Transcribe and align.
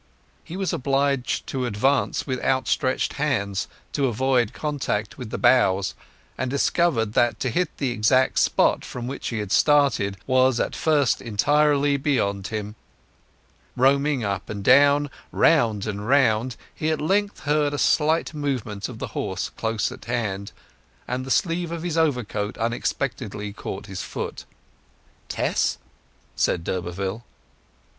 He 0.43 0.57
was 0.57 0.73
obliged 0.73 1.45
to 1.45 1.67
advance 1.67 2.25
with 2.25 2.43
outstretched 2.43 3.13
hands 3.21 3.67
to 3.93 4.07
avoid 4.07 4.51
contact 4.51 5.19
with 5.19 5.29
the 5.29 5.37
boughs, 5.37 5.93
and 6.39 6.49
discovered 6.49 7.13
that 7.13 7.39
to 7.41 7.51
hit 7.51 7.77
the 7.77 7.91
exact 7.91 8.39
spot 8.39 8.83
from 8.83 9.05
which 9.05 9.27
he 9.27 9.37
had 9.37 9.51
started 9.51 10.17
was 10.25 10.59
at 10.59 10.75
first 10.75 11.21
entirely 11.21 11.97
beyond 11.97 12.47
him. 12.47 12.73
Roaming 13.75 14.23
up 14.23 14.49
and 14.49 14.63
down, 14.63 15.11
round 15.31 15.85
and 15.85 16.07
round, 16.07 16.55
he 16.73 16.89
at 16.89 16.99
length 16.99 17.41
heard 17.41 17.71
a 17.71 17.77
slight 17.77 18.33
movement 18.33 18.89
of 18.89 18.97
the 18.97 19.09
horse 19.13 19.49
close 19.49 19.91
at 19.91 20.05
hand; 20.05 20.51
and 21.07 21.27
the 21.27 21.29
sleeve 21.29 21.71
of 21.71 21.83
his 21.83 21.95
overcoat 21.95 22.57
unexpectedly 22.57 23.53
caught 23.53 23.85
his 23.85 24.01
foot. 24.01 24.45
"Tess!" 25.29 25.77
said 26.35 26.63
d'Urberville. 26.63 27.23